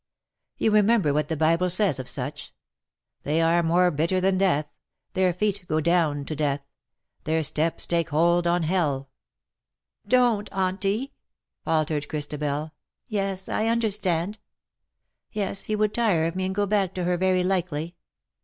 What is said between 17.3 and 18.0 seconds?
likely.